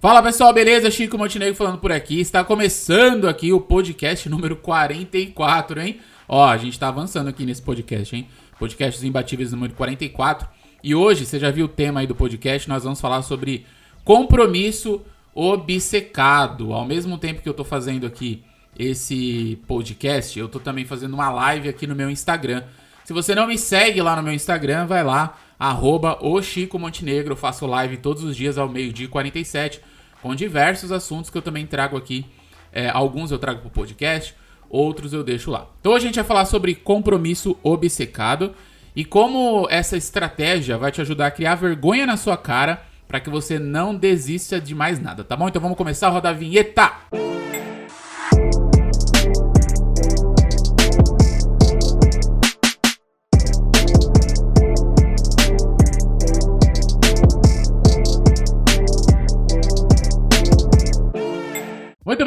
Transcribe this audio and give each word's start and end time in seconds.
Fala 0.00 0.22
pessoal, 0.22 0.52
beleza? 0.52 0.92
Chico 0.92 1.18
Montenegro 1.18 1.56
falando 1.56 1.78
por 1.78 1.90
aqui. 1.90 2.20
Está 2.20 2.44
começando 2.44 3.28
aqui 3.28 3.52
o 3.52 3.60
podcast 3.60 4.28
número 4.28 4.54
44, 4.54 5.80
hein? 5.80 5.98
Ó, 6.28 6.46
a 6.48 6.56
gente 6.56 6.78
tá 6.78 6.86
avançando 6.86 7.26
aqui 7.26 7.44
nesse 7.44 7.60
podcast, 7.60 8.14
hein? 8.14 8.28
Podcast 8.60 9.04
Imbatíveis 9.04 9.50
número 9.50 9.74
44. 9.74 10.48
E 10.84 10.94
hoje, 10.94 11.26
você 11.26 11.40
já 11.40 11.50
viu 11.50 11.64
o 11.64 11.68
tema 11.68 11.98
aí 11.98 12.06
do 12.06 12.14
podcast, 12.14 12.68
nós 12.68 12.84
vamos 12.84 13.00
falar 13.00 13.22
sobre 13.22 13.66
compromisso 14.04 15.02
obcecado. 15.34 16.72
Ao 16.72 16.84
mesmo 16.84 17.18
tempo 17.18 17.42
que 17.42 17.48
eu 17.48 17.54
tô 17.54 17.64
fazendo 17.64 18.06
aqui 18.06 18.44
esse 18.78 19.60
podcast, 19.66 20.38
eu 20.38 20.48
tô 20.48 20.60
também 20.60 20.84
fazendo 20.84 21.14
uma 21.14 21.28
live 21.28 21.68
aqui 21.68 21.88
no 21.88 21.96
meu 21.96 22.08
Instagram. 22.08 22.62
Se 23.02 23.12
você 23.12 23.34
não 23.34 23.48
me 23.48 23.58
segue 23.58 24.00
lá 24.00 24.14
no 24.14 24.22
meu 24.22 24.32
Instagram, 24.32 24.86
vai 24.86 25.02
lá, 25.02 25.36
arroba 25.58 26.18
o 26.20 26.40
Chico 26.40 26.78
Montenegro. 26.78 27.34
Faço 27.34 27.66
live 27.66 27.96
todos 27.96 28.22
os 28.22 28.36
dias 28.36 28.56
ao 28.56 28.68
meio-dia 28.68 29.06
e 29.06 29.08
47, 29.08 29.80
com 30.22 30.34
diversos 30.34 30.92
assuntos 30.92 31.30
que 31.30 31.38
eu 31.38 31.42
também 31.42 31.66
trago 31.66 31.96
aqui. 31.96 32.26
É, 32.72 32.88
alguns 32.88 33.30
eu 33.30 33.38
trago 33.38 33.60
pro 33.60 33.70
podcast, 33.70 34.34
outros 34.68 35.12
eu 35.12 35.24
deixo 35.24 35.50
lá. 35.50 35.66
Então 35.80 35.94
a 35.94 35.98
gente 35.98 36.16
vai 36.16 36.24
falar 36.24 36.44
sobre 36.44 36.74
compromisso 36.74 37.56
obcecado 37.62 38.54
e 38.94 39.04
como 39.04 39.66
essa 39.70 39.96
estratégia 39.96 40.76
vai 40.76 40.92
te 40.92 41.00
ajudar 41.00 41.28
a 41.28 41.30
criar 41.30 41.54
vergonha 41.54 42.06
na 42.06 42.16
sua 42.16 42.36
cara 42.36 42.82
para 43.06 43.20
que 43.20 43.30
você 43.30 43.58
não 43.58 43.94
desista 43.94 44.60
de 44.60 44.74
mais 44.74 45.00
nada, 45.00 45.24
tá 45.24 45.34
bom? 45.34 45.48
Então 45.48 45.62
vamos 45.62 45.78
começar 45.78 46.08
a 46.08 46.10
rodar 46.10 46.34
a 46.34 46.36
vinheta! 46.36 46.92
Muito 47.10 47.57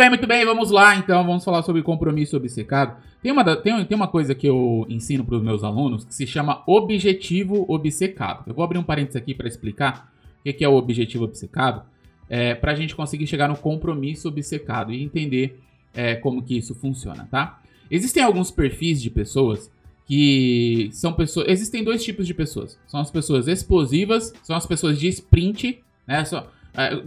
bem, 0.02 0.10
muito 0.10 0.26
bem, 0.26 0.44
vamos 0.44 0.72
lá 0.72 0.96
então, 0.96 1.24
vamos 1.24 1.44
falar 1.44 1.62
sobre 1.62 1.84
compromisso 1.84 2.36
obcecado. 2.36 2.98
Tem 3.22 3.32
uma, 3.32 3.56
tem, 3.56 3.86
tem 3.86 3.96
uma 3.96 4.08
coisa 4.08 4.34
que 4.34 4.48
eu 4.48 4.84
ensino 4.90 5.24
para 5.24 5.36
os 5.36 5.44
meus 5.44 5.64
alunos 5.64 6.04
que 6.04 6.16
se 6.16 6.26
chama 6.26 6.64
objetivo 6.66 7.66
obcecado. 7.68 8.46
Eu 8.48 8.56
vou 8.56 8.64
abrir 8.66 8.80
um 8.80 8.84
parênteses 8.84 9.16
aqui 9.16 9.36
para 9.36 9.48
explicar 9.48 10.12
o 10.44 10.54
que 10.54 10.64
é 10.64 10.68
o 10.68 10.74
objetivo 10.74 11.26
obcecado, 11.26 11.84
é, 12.28 12.56
para 12.56 12.72
a 12.72 12.76
gente 12.76 12.96
conseguir 12.96 13.28
chegar 13.28 13.48
no 13.48 13.56
compromisso 13.56 14.28
obcecado 14.28 14.92
e 14.92 15.04
entender 15.04 15.60
é, 15.94 16.16
como 16.16 16.42
que 16.42 16.58
isso 16.58 16.74
funciona, 16.74 17.28
tá? 17.30 17.62
Existem 17.92 18.24
alguns 18.24 18.50
perfis 18.50 19.00
de 19.00 19.12
pessoas 19.12 19.70
que 20.08 20.90
são 20.94 21.14
pessoas. 21.14 21.48
Existem 21.48 21.84
dois 21.84 22.04
tipos 22.04 22.26
de 22.26 22.34
pessoas. 22.34 22.80
São 22.88 23.00
as 23.00 23.12
pessoas 23.12 23.48
explosivas, 23.48 24.34
são 24.42 24.56
as 24.56 24.66
pessoas 24.66 24.98
de 24.98 25.08
sprint, 25.10 25.80
né? 26.08 26.26
É, 26.74 27.02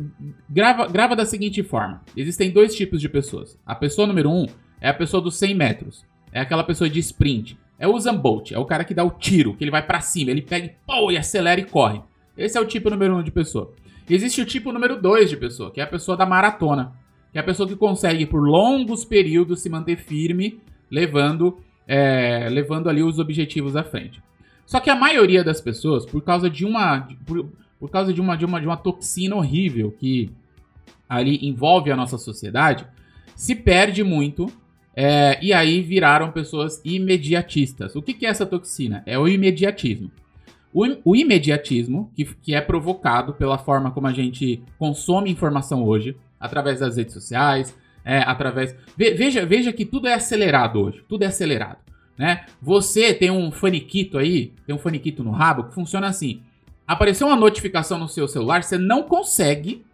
grava, 0.48 0.86
grava 0.86 1.16
da 1.16 1.24
seguinte 1.24 1.62
forma: 1.62 2.02
existem 2.16 2.50
dois 2.50 2.74
tipos 2.74 3.00
de 3.00 3.08
pessoas. 3.08 3.58
A 3.64 3.74
pessoa 3.74 4.06
número 4.06 4.30
um 4.30 4.46
é 4.80 4.88
a 4.88 4.94
pessoa 4.94 5.22
dos 5.22 5.36
100 5.36 5.54
metros. 5.54 6.04
É 6.32 6.40
aquela 6.40 6.64
pessoa 6.64 6.90
de 6.90 6.98
sprint. 6.98 7.56
É 7.78 7.88
o 7.88 7.94
Usain 7.94 8.16
Bolt, 8.16 8.52
é 8.52 8.58
o 8.58 8.64
cara 8.64 8.84
que 8.84 8.94
dá 8.94 9.02
o 9.04 9.10
tiro, 9.10 9.54
que 9.54 9.64
ele 9.64 9.70
vai 9.70 9.84
para 9.84 10.00
cima, 10.00 10.30
ele 10.30 10.42
pega 10.42 10.66
e, 10.66 11.12
e 11.12 11.16
acelera 11.16 11.60
e 11.60 11.64
corre. 11.64 12.00
Esse 12.36 12.56
é 12.56 12.60
o 12.60 12.64
tipo 12.64 12.90
número 12.90 13.16
um 13.16 13.22
de 13.22 13.30
pessoa. 13.30 13.72
Existe 14.08 14.40
o 14.40 14.44
tipo 14.44 14.72
número 14.72 15.00
dois 15.00 15.30
de 15.30 15.36
pessoa, 15.36 15.70
que 15.70 15.80
é 15.80 15.84
a 15.84 15.86
pessoa 15.86 16.16
da 16.16 16.26
maratona. 16.26 16.92
Que 17.32 17.38
é 17.38 17.40
a 17.40 17.44
pessoa 17.44 17.68
que 17.68 17.74
consegue, 17.74 18.26
por 18.26 18.40
longos 18.40 19.04
períodos, 19.04 19.60
se 19.60 19.68
manter 19.68 19.96
firme, 19.96 20.60
levando, 20.90 21.58
é, 21.86 22.48
levando 22.48 22.88
ali 22.88 23.02
os 23.02 23.18
objetivos 23.18 23.74
à 23.74 23.82
frente. 23.82 24.22
Só 24.66 24.78
que 24.80 24.90
a 24.90 24.94
maioria 24.94 25.42
das 25.42 25.60
pessoas, 25.60 26.06
por 26.06 26.22
causa 26.22 26.48
de 26.48 26.64
uma. 26.64 27.08
Por, 27.26 27.48
por 27.78 27.90
causa 27.90 28.12
de 28.12 28.20
uma, 28.20 28.36
de, 28.36 28.44
uma, 28.44 28.60
de 28.60 28.66
uma 28.66 28.76
toxina 28.76 29.36
horrível 29.36 29.90
que 29.92 30.30
ali 31.08 31.38
envolve 31.46 31.90
a 31.90 31.96
nossa 31.96 32.18
sociedade, 32.18 32.86
se 33.34 33.54
perde 33.54 34.02
muito 34.02 34.50
é, 34.96 35.38
e 35.42 35.52
aí 35.52 35.80
viraram 35.80 36.30
pessoas 36.30 36.80
imediatistas. 36.84 37.96
O 37.96 38.02
que, 38.02 38.14
que 38.14 38.26
é 38.26 38.28
essa 38.28 38.46
toxina? 38.46 39.02
É 39.06 39.18
o 39.18 39.26
imediatismo. 39.26 40.10
O, 40.72 40.84
o, 41.04 41.16
imediatismo, 41.16 42.10
que, 42.14 42.24
que 42.24 42.54
é 42.54 42.60
provocado 42.60 43.34
pela 43.34 43.58
forma 43.58 43.90
como 43.90 44.06
a 44.06 44.12
gente 44.12 44.62
consome 44.78 45.30
informação 45.30 45.84
hoje, 45.84 46.16
através 46.38 46.80
das 46.80 46.96
redes 46.96 47.14
sociais, 47.14 47.76
é, 48.04 48.18
através. 48.18 48.74
Ve, 48.96 49.14
veja, 49.14 49.44
veja 49.46 49.72
que 49.72 49.84
tudo 49.84 50.08
é 50.08 50.14
acelerado 50.14 50.80
hoje. 50.80 51.02
Tudo 51.08 51.22
é 51.22 51.26
acelerado. 51.26 51.78
Né? 52.16 52.44
Você 52.62 53.12
tem 53.12 53.30
um 53.30 53.50
faniquito 53.50 54.18
aí, 54.18 54.52
tem 54.66 54.74
um 54.74 54.78
faniquito 54.78 55.24
no 55.24 55.32
rabo 55.32 55.64
que 55.64 55.74
funciona 55.74 56.06
assim 56.06 56.40
apareceu 56.86 57.26
uma 57.26 57.36
notificação 57.36 57.98
no 57.98 58.08
seu 58.08 58.28
celular, 58.28 58.62
você 58.62 58.78
não 58.78 59.02
consegue, 59.02 59.84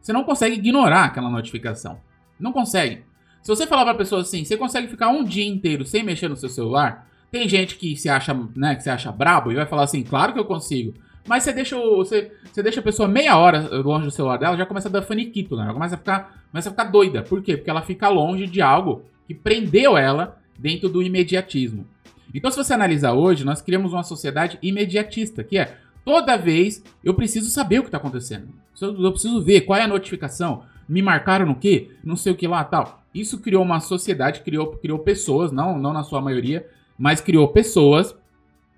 você 0.00 0.12
não 0.12 0.24
consegue 0.24 0.56
ignorar 0.56 1.04
aquela 1.04 1.30
notificação. 1.30 1.98
Não 2.38 2.52
consegue. 2.52 3.04
Se 3.42 3.48
você 3.48 3.66
falar 3.66 3.84
pra 3.84 3.94
pessoa 3.94 4.22
assim, 4.22 4.44
você 4.44 4.56
consegue 4.56 4.88
ficar 4.88 5.08
um 5.08 5.24
dia 5.24 5.46
inteiro 5.46 5.84
sem 5.84 6.02
mexer 6.02 6.28
no 6.28 6.36
seu 6.36 6.48
celular? 6.48 7.08
Tem 7.30 7.48
gente 7.48 7.76
que 7.76 7.96
se 7.96 8.08
acha, 8.08 8.36
né, 8.54 8.74
que 8.74 8.82
se 8.82 8.90
acha 8.90 9.10
brabo 9.10 9.50
e 9.50 9.54
vai 9.54 9.66
falar 9.66 9.84
assim, 9.84 10.02
claro 10.02 10.32
que 10.32 10.38
eu 10.38 10.44
consigo. 10.44 10.94
Mas 11.26 11.44
você 11.44 11.52
deixa, 11.52 11.76
você, 11.76 12.32
você 12.52 12.62
deixa 12.62 12.80
a 12.80 12.82
pessoa 12.82 13.08
meia 13.08 13.36
hora 13.36 13.68
longe 13.78 14.04
do 14.04 14.10
celular 14.10 14.38
dela, 14.38 14.56
já 14.56 14.66
começa 14.66 14.88
a 14.88 14.92
dar 14.92 15.02
faniquito, 15.02 15.56
né? 15.56 15.64
Ela 15.64 15.72
começa 15.72 15.94
a 15.94 15.98
ficar, 15.98 16.44
começa 16.50 16.68
a 16.68 16.72
ficar 16.72 16.84
doida. 16.84 17.22
Por 17.22 17.42
quê? 17.42 17.56
Porque 17.56 17.70
ela 17.70 17.82
fica 17.82 18.08
longe 18.08 18.46
de 18.46 18.60
algo 18.60 19.04
que 19.26 19.34
prendeu 19.34 19.96
ela 19.96 20.38
dentro 20.58 20.88
do 20.88 21.02
imediatismo. 21.02 21.86
Então, 22.34 22.50
se 22.50 22.56
você 22.56 22.72
analisar 22.72 23.12
hoje, 23.12 23.44
nós 23.44 23.60
criamos 23.60 23.92
uma 23.92 24.02
sociedade 24.02 24.58
imediatista, 24.62 25.44
que 25.44 25.58
é 25.58 25.76
Toda 26.04 26.36
vez 26.36 26.82
eu 27.02 27.14
preciso 27.14 27.50
saber 27.50 27.78
o 27.78 27.82
que 27.82 27.88
está 27.88 27.98
acontecendo. 27.98 28.48
Eu 28.80 29.12
preciso 29.12 29.40
ver 29.42 29.62
qual 29.62 29.78
é 29.78 29.82
a 29.82 29.88
notificação. 29.88 30.64
Me 30.88 31.00
marcaram 31.00 31.46
no 31.46 31.54
quê? 31.54 31.90
Não 32.02 32.16
sei 32.16 32.32
o 32.32 32.36
que 32.36 32.48
lá 32.48 32.64
tal. 32.64 33.02
Isso 33.14 33.38
criou 33.38 33.62
uma 33.62 33.80
sociedade, 33.80 34.40
criou, 34.40 34.76
criou 34.76 34.98
pessoas, 34.98 35.52
não, 35.52 35.78
não 35.78 35.92
na 35.92 36.02
sua 36.02 36.20
maioria, 36.20 36.66
mas 36.98 37.20
criou 37.20 37.48
pessoas 37.48 38.14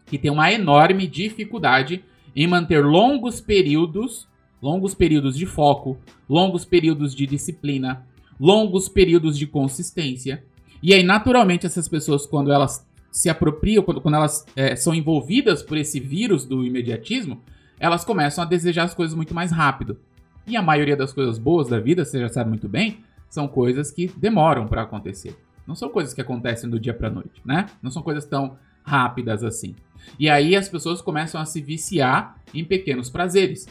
que 0.07 0.19
têm 0.19 0.31
uma 0.31 0.53
enorme 0.53 1.07
dificuldade 1.07 2.05
em 2.37 2.47
manter 2.47 2.85
longos 2.85 3.41
períodos, 3.41 4.27
longos 4.61 4.95
períodos 4.95 5.37
de 5.37 5.47
foco, 5.47 5.97
longos 6.29 6.65
períodos 6.65 7.15
de 7.15 7.27
disciplina, 7.27 8.05
longos 8.39 8.89
períodos 8.89 9.39
de 9.39 9.47
consistência. 9.47 10.45
E 10.83 10.93
aí, 10.93 11.03
naturalmente, 11.03 11.65
essas 11.65 11.89
pessoas, 11.89 12.27
quando 12.27 12.53
elas 12.53 12.87
se 13.15 13.31
apropriam, 13.31 13.85
quando, 13.85 14.01
quando 14.01 14.17
elas 14.17 14.45
é, 14.57 14.75
são 14.75 14.93
envolvidas 14.93 15.63
por 15.63 15.77
esse 15.77 16.01
vírus 16.01 16.45
do 16.45 16.65
imediatismo, 16.65 17.41
elas 17.79 18.05
começam 18.05 18.43
a 18.43 18.47
desejar 18.47 18.83
as 18.83 18.93
coisas 18.93 19.15
muito 19.15 19.33
mais 19.33 19.53
rápido. 19.53 19.97
E 20.45 20.57
a 20.57 20.63
maioria 20.63 20.97
das 20.97 21.13
coisas 21.13 21.39
boas 21.39 21.69
da 21.69 21.79
vida, 21.79 22.05
você 22.05 22.19
já 22.19 22.29
sabe 22.29 22.51
muito 22.51 22.69
bem, 22.69 23.05
são 23.31 23.47
coisas 23.47 23.93
que 23.93 24.11
demoram 24.17 24.67
para 24.67 24.83
acontecer. 24.83 25.39
Não 25.65 25.77
são 25.77 25.91
coisas 25.91 26.13
que 26.13 26.21
acontecem 26.21 26.69
do 26.69 26.81
dia 26.81 26.93
para 26.93 27.09
noite, 27.09 27.41
né? 27.45 27.67
Não 27.81 27.89
são 27.89 28.03
coisas 28.03 28.25
tão 28.25 28.59
rápidas 28.83 29.45
assim. 29.45 29.77
E 30.19 30.29
aí 30.29 30.57
as 30.57 30.69
pessoas 30.69 31.01
começam 31.01 31.41
a 31.41 31.45
se 31.45 31.61
viciar 31.61 32.37
em 32.53 32.65
pequenos 32.65 33.09
prazeres. 33.09 33.69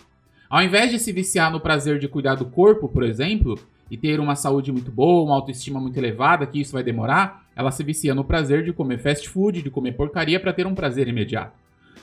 Ao 0.50 0.64
invés 0.64 0.90
de 0.90 1.00
se 1.00 1.12
viciar 1.12 1.52
no 1.52 1.59
prazer 1.59 2.00
de 2.00 2.08
cuidar 2.08 2.36
do 2.36 2.46
corpo, 2.46 2.88
por 2.88 3.03
exemplo, 3.03 3.59
e 3.92 3.98
ter 3.98 4.22
uma 4.22 4.38
saúde 4.38 4.72
muito 4.72 4.90
boa, 4.90 5.26
uma 5.26 5.36
autoestima 5.36 5.82
muito 5.82 5.98
elevada, 5.98 6.48
que 6.48 6.62
isso 6.62 6.72
vai 6.72 6.82
demorar, 6.82 7.43
ela 7.56 7.72
se 7.72 7.84
vicia 7.84 8.16
no 8.16 8.24
prazer 8.24 8.64
de 8.64 8.74
comer 8.74 9.00
fast 9.00 9.28
food, 9.30 9.62
de 9.62 9.69
comer 9.69 9.94
porcaria 9.94 10.40
para 10.40 10.53
ter 10.53 10.66
um 10.66 10.75
prazer 10.75 11.08
imediato. 11.08 11.53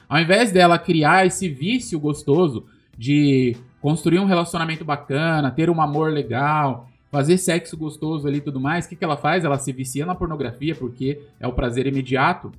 Ao 0.09 0.19
invés 0.19 0.51
dela 0.51 0.79
criar 0.79 1.27
esse 1.27 1.49
vício 1.49 1.99
gostoso 1.99 2.67
de 2.97 3.57
construir 3.81 4.19
um 4.19 4.27
relacionamento 4.27 4.85
bacana, 4.85 5.51
ter 5.51 5.71
um 5.71 5.81
amor 5.81 6.13
legal, 6.13 6.89
fazer 7.11 7.39
sexo 7.39 7.77
gostoso 7.77 8.29
ali 8.29 8.39
e 8.39 8.41
tudo 8.43 8.61
mais, 8.61 8.87
o 8.87 8.89
que, 8.89 8.97
que 8.97 9.05
ela 9.05 9.17
faz? 9.17 9.45
Ela 9.45 9.59
se 9.59 9.73
vicia 9.73 10.07
na 10.07 10.15
pornografia 10.15 10.75
porque 10.75 11.21
é 11.39 11.47
o 11.47 11.53
prazer 11.53 11.87
imediato. 11.87 12.53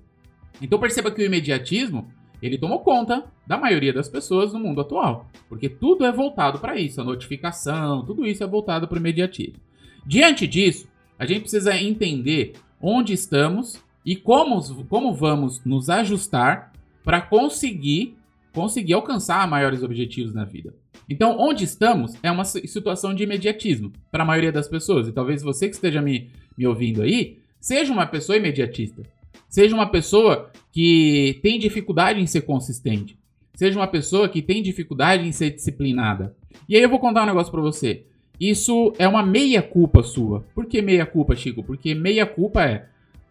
Então 0.62 0.80
perceba 0.80 1.12
que 1.12 1.22
o 1.22 1.26
imediatismo 1.26 2.08
ele 2.42 2.58
tomou 2.58 2.80
conta 2.80 3.26
da 3.46 3.58
maioria 3.58 3.94
das 3.94 4.10
pessoas 4.10 4.52
no 4.52 4.60
mundo 4.60 4.82
atual, 4.82 5.28
porque 5.48 5.70
tudo 5.70 6.06
é 6.06 6.12
voltado 6.12 6.58
para 6.58 6.76
isso, 6.80 7.00
a 7.00 7.04
notificação, 7.04 8.04
tudo 8.04 8.26
isso 8.26 8.44
é 8.44 8.48
voltado 8.48 8.88
para 8.88 8.96
o 8.96 9.00
imediatismo. 9.00 9.60
Diante 10.06 10.48
disso, 10.48 10.88
a 11.20 11.26
gente 11.26 11.42
precisa 11.42 11.78
entender 11.78 12.54
onde 12.82 13.14
estamos 13.14 13.80
e 14.06 14.16
como, 14.16 14.62
como 14.86 15.14
vamos 15.14 15.64
nos 15.64 15.90
ajustar 15.90 16.72
para 17.04 17.22
conseguir 17.22 18.16
conseguir 18.54 18.94
alcançar 18.94 19.48
maiores 19.48 19.84
objetivos 19.84 20.34
na 20.34 20.44
vida. 20.44 20.74
Então, 21.10 21.38
onde 21.40 21.64
estamos 21.64 22.16
é 22.22 22.32
uma 22.32 22.46
situação 22.46 23.14
de 23.14 23.24
imediatismo 23.24 23.92
para 24.12 24.24
a 24.24 24.26
maioria 24.26 24.52
das 24.52 24.68
pessoas. 24.68 25.08
E 25.08 25.12
talvez 25.12 25.42
você 25.42 25.68
que 25.68 25.76
esteja 25.76 26.02
me, 26.02 26.30
me 26.58 26.68
ouvindo 26.68 27.02
aí 27.02 27.40
seja 27.60 27.92
uma 27.92 28.06
pessoa 28.06 28.38
imediatista. 28.38 29.04
Seja 29.50 29.76
uma 29.76 29.88
pessoa 29.88 30.50
que 30.72 31.40
tem 31.42 31.60
dificuldade 31.60 32.22
em 32.22 32.28
ser 32.28 32.42
consistente. 32.42 33.18
Seja 33.54 33.78
uma 33.78 33.88
pessoa 33.88 34.30
que 34.30 34.42
tem 34.42 34.64
dificuldade 34.64 35.28
em 35.28 35.32
ser 35.32 35.52
disciplinada. 35.52 36.36
E 36.68 36.76
aí 36.76 36.82
eu 36.82 36.90
vou 36.90 37.00
contar 37.00 37.24
um 37.24 37.28
negócio 37.28 37.52
para 37.52 37.62
você. 37.62 38.06
Isso 38.42 38.92
é 38.98 39.08
uma 39.08 39.22
meia 39.22 39.62
culpa 39.62 40.02
sua. 40.02 40.44
Por 40.56 40.66
que 40.66 40.82
meia 40.82 41.06
culpa, 41.06 41.36
Chico? 41.36 41.64
Porque 41.64 41.94
meia 41.94 42.26
culpa 42.26 42.64
é, 42.64 42.86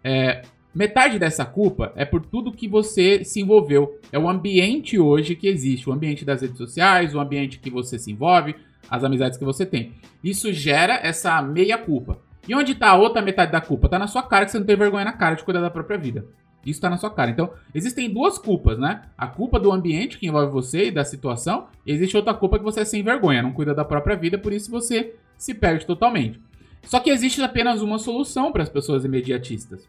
é 0.04 0.42
metade 0.72 1.18
dessa 1.18 1.44
culpa 1.44 1.92
é 1.96 2.04
por 2.04 2.24
tudo 2.24 2.52
que 2.52 2.68
você 2.68 3.24
se 3.24 3.40
envolveu. 3.40 3.98
É 4.12 4.18
o 4.20 4.28
ambiente 4.28 5.00
hoje 5.00 5.34
que 5.34 5.48
existe, 5.48 5.90
o 5.90 5.92
ambiente 5.92 6.24
das 6.24 6.42
redes 6.42 6.56
sociais, 6.56 7.12
o 7.12 7.18
ambiente 7.18 7.58
que 7.58 7.68
você 7.68 7.98
se 7.98 8.12
envolve, 8.12 8.54
as 8.88 9.02
amizades 9.02 9.36
que 9.36 9.44
você 9.44 9.66
tem. 9.66 9.94
Isso 10.22 10.52
gera 10.52 11.00
essa 11.02 11.42
meia 11.42 11.76
culpa. 11.76 12.18
E 12.46 12.54
onde 12.54 12.76
tá 12.76 12.90
a 12.90 12.96
outra 12.96 13.20
metade 13.20 13.50
da 13.50 13.60
culpa? 13.60 13.88
Tá 13.88 13.98
na 13.98 14.06
sua 14.06 14.22
cara 14.22 14.44
que 14.44 14.52
você 14.52 14.60
não 14.60 14.66
tem 14.66 14.76
vergonha 14.76 15.04
na 15.04 15.12
cara 15.12 15.34
de 15.34 15.42
cuidar 15.42 15.60
da 15.60 15.70
própria 15.70 15.98
vida. 15.98 16.24
Isso 16.64 16.78
está 16.78 16.90
na 16.90 16.98
sua 16.98 17.10
cara. 17.10 17.30
Então, 17.30 17.50
existem 17.74 18.12
duas 18.12 18.38
culpas, 18.38 18.78
né? 18.78 19.02
A 19.16 19.26
culpa 19.26 19.58
do 19.58 19.72
ambiente 19.72 20.18
que 20.18 20.26
envolve 20.26 20.52
você 20.52 20.88
e 20.88 20.90
da 20.90 21.04
situação. 21.04 21.68
E 21.86 21.92
existe 21.92 22.16
outra 22.16 22.34
culpa 22.34 22.58
que 22.58 22.64
você 22.64 22.80
é 22.80 22.84
sem 22.84 23.02
vergonha, 23.02 23.42
não 23.42 23.52
cuida 23.52 23.74
da 23.74 23.84
própria 23.84 24.16
vida, 24.16 24.38
por 24.38 24.52
isso 24.52 24.70
você 24.70 25.14
se 25.38 25.54
perde 25.54 25.86
totalmente. 25.86 26.40
Só 26.82 27.00
que 27.00 27.10
existe 27.10 27.42
apenas 27.42 27.82
uma 27.82 27.98
solução 27.98 28.52
para 28.52 28.62
as 28.62 28.68
pessoas 28.68 29.04
imediatistas. 29.04 29.88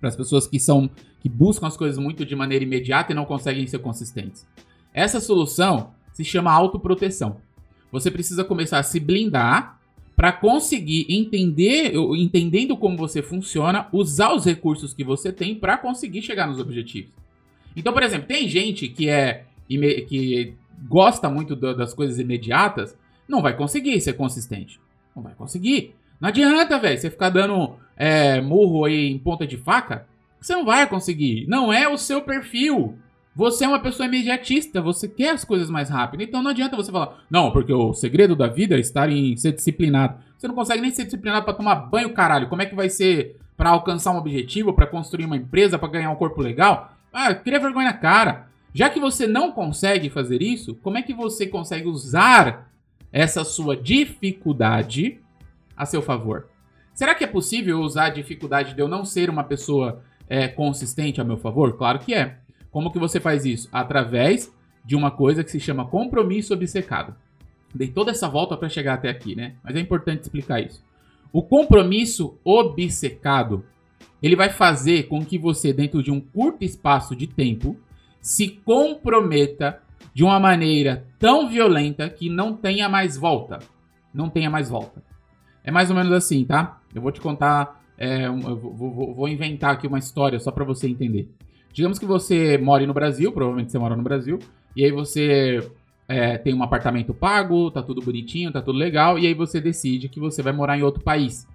Para 0.00 0.08
as 0.08 0.16
pessoas 0.16 0.46
que 0.46 0.58
são 0.58 0.90
que 1.20 1.28
buscam 1.28 1.66
as 1.66 1.76
coisas 1.76 1.96
muito 1.96 2.26
de 2.26 2.36
maneira 2.36 2.64
imediata 2.64 3.12
e 3.12 3.14
não 3.14 3.24
conseguem 3.24 3.66
ser 3.66 3.78
consistentes. 3.78 4.46
Essa 4.92 5.20
solução 5.20 5.94
se 6.12 6.24
chama 6.24 6.52
autoproteção. 6.52 7.38
Você 7.90 8.10
precisa 8.10 8.44
começar 8.44 8.78
a 8.78 8.82
se 8.82 9.00
blindar 9.00 9.73
para 10.16 10.32
conseguir 10.32 11.06
entender, 11.08 11.94
entendendo 12.16 12.76
como 12.76 12.96
você 12.96 13.20
funciona, 13.22 13.88
usar 13.92 14.32
os 14.32 14.44
recursos 14.44 14.94
que 14.94 15.02
você 15.02 15.32
tem 15.32 15.54
para 15.54 15.76
conseguir 15.76 16.22
chegar 16.22 16.46
nos 16.46 16.58
objetivos. 16.58 17.12
Então, 17.76 17.92
por 17.92 18.02
exemplo, 18.02 18.28
tem 18.28 18.48
gente 18.48 18.88
que 18.88 19.08
é 19.08 19.44
que 19.66 20.54
gosta 20.86 21.28
muito 21.28 21.56
das 21.56 21.94
coisas 21.94 22.18
imediatas, 22.18 22.96
não 23.28 23.42
vai 23.42 23.56
conseguir 23.56 24.00
ser 24.00 24.12
consistente. 24.12 24.78
Não 25.14 25.22
vai 25.22 25.34
conseguir. 25.34 25.94
Não 26.20 26.28
adianta, 26.28 26.78
velho, 26.78 26.98
você 26.98 27.10
ficar 27.10 27.30
dando 27.30 27.76
é, 27.96 28.40
murro 28.40 28.84
aí 28.84 29.10
em 29.10 29.18
ponta 29.18 29.46
de 29.46 29.56
faca. 29.56 30.06
Você 30.40 30.52
não 30.54 30.64
vai 30.64 30.86
conseguir. 30.88 31.46
Não 31.48 31.72
é 31.72 31.88
o 31.88 31.96
seu 31.96 32.20
perfil. 32.20 32.98
Você 33.36 33.64
é 33.64 33.68
uma 33.68 33.80
pessoa 33.80 34.06
imediatista, 34.06 34.80
você 34.80 35.08
quer 35.08 35.30
as 35.30 35.44
coisas 35.44 35.68
mais 35.68 35.90
rápido. 35.90 36.22
Então 36.22 36.40
não 36.40 36.52
adianta 36.52 36.76
você 36.76 36.92
falar, 36.92 37.24
não, 37.28 37.50
porque 37.50 37.72
o 37.72 37.92
segredo 37.92 38.36
da 38.36 38.46
vida 38.46 38.76
é 38.76 38.80
estar 38.80 39.10
em 39.10 39.36
ser 39.36 39.52
disciplinado. 39.52 40.18
Você 40.38 40.46
não 40.46 40.54
consegue 40.54 40.80
nem 40.80 40.92
ser 40.92 41.04
disciplinado 41.04 41.44
para 41.44 41.54
tomar 41.54 41.74
banho, 41.74 42.14
caralho. 42.14 42.48
Como 42.48 42.62
é 42.62 42.66
que 42.66 42.74
vai 42.74 42.88
ser 42.88 43.36
para 43.56 43.70
alcançar 43.70 44.12
um 44.12 44.18
objetivo, 44.18 44.72
para 44.72 44.86
construir 44.86 45.24
uma 45.24 45.36
empresa, 45.36 45.78
para 45.78 45.88
ganhar 45.88 46.10
um 46.10 46.16
corpo 46.16 46.40
legal? 46.40 46.92
Ah, 47.12 47.34
cria 47.34 47.58
vergonha 47.58 47.86
na 47.86 47.92
cara. 47.92 48.48
Já 48.72 48.88
que 48.90 49.00
você 49.00 49.26
não 49.26 49.52
consegue 49.52 50.10
fazer 50.10 50.42
isso, 50.42 50.74
como 50.76 50.98
é 50.98 51.02
que 51.02 51.14
você 51.14 51.46
consegue 51.46 51.88
usar 51.88 52.70
essa 53.12 53.44
sua 53.44 53.76
dificuldade 53.76 55.20
a 55.76 55.86
seu 55.86 56.02
favor? 56.02 56.48
Será 56.92 57.14
que 57.14 57.24
é 57.24 57.26
possível 57.28 57.80
usar 57.80 58.06
a 58.06 58.10
dificuldade 58.10 58.74
de 58.74 58.80
eu 58.80 58.86
não 58.86 59.04
ser 59.04 59.28
uma 59.28 59.42
pessoa 59.42 60.02
é, 60.28 60.46
consistente 60.46 61.20
a 61.20 61.24
meu 61.24 61.36
favor? 61.36 61.76
Claro 61.76 61.98
que 61.98 62.14
é. 62.14 62.38
Como 62.74 62.90
que 62.90 62.98
você 62.98 63.20
faz 63.20 63.44
isso? 63.44 63.68
Através 63.70 64.52
de 64.84 64.96
uma 64.96 65.08
coisa 65.08 65.44
que 65.44 65.50
se 65.52 65.60
chama 65.60 65.86
compromisso 65.86 66.52
obcecado. 66.52 67.14
Dei 67.72 67.86
toda 67.86 68.10
essa 68.10 68.28
volta 68.28 68.56
para 68.56 68.68
chegar 68.68 68.94
até 68.94 69.08
aqui, 69.08 69.36
né? 69.36 69.54
Mas 69.62 69.76
é 69.76 69.80
importante 69.80 70.22
explicar 70.22 70.60
isso. 70.60 70.84
O 71.32 71.40
compromisso 71.40 72.36
obcecado, 72.42 73.64
ele 74.20 74.34
vai 74.34 74.50
fazer 74.50 75.04
com 75.04 75.24
que 75.24 75.38
você, 75.38 75.72
dentro 75.72 76.02
de 76.02 76.10
um 76.10 76.20
curto 76.20 76.64
espaço 76.64 77.14
de 77.14 77.28
tempo, 77.28 77.76
se 78.20 78.48
comprometa 78.48 79.80
de 80.12 80.24
uma 80.24 80.40
maneira 80.40 81.06
tão 81.16 81.48
violenta 81.48 82.10
que 82.10 82.28
não 82.28 82.56
tenha 82.56 82.88
mais 82.88 83.16
volta. 83.16 83.60
Não 84.12 84.28
tenha 84.28 84.50
mais 84.50 84.68
volta. 84.68 85.00
É 85.62 85.70
mais 85.70 85.90
ou 85.90 85.96
menos 85.96 86.10
assim, 86.10 86.44
tá? 86.44 86.80
Eu 86.92 87.00
vou 87.00 87.12
te 87.12 87.20
contar, 87.20 87.80
é, 87.96 88.26
eu 88.26 88.36
vou, 88.36 88.74
vou, 88.74 89.14
vou 89.14 89.28
inventar 89.28 89.74
aqui 89.74 89.86
uma 89.86 90.00
história 90.00 90.40
só 90.40 90.50
para 90.50 90.64
você 90.64 90.88
entender. 90.88 91.30
Digamos 91.74 91.98
que 91.98 92.06
você 92.06 92.56
mora 92.56 92.86
no 92.86 92.94
Brasil, 92.94 93.32
provavelmente 93.32 93.72
você 93.72 93.78
mora 93.80 93.96
no 93.96 94.02
Brasil, 94.02 94.38
e 94.76 94.84
aí 94.84 94.92
você 94.92 95.60
é, 96.06 96.38
tem 96.38 96.54
um 96.54 96.62
apartamento 96.62 97.12
pago, 97.12 97.68
tá 97.68 97.82
tudo 97.82 98.00
bonitinho, 98.00 98.52
tá 98.52 98.62
tudo 98.62 98.78
legal, 98.78 99.18
e 99.18 99.26
aí 99.26 99.34
você 99.34 99.60
decide 99.60 100.08
que 100.08 100.20
você 100.20 100.40
vai 100.40 100.52
morar 100.52 100.78
em 100.78 100.82
outro 100.82 101.02
país. 101.02 101.48